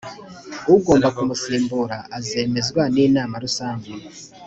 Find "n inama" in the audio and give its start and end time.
2.93-3.35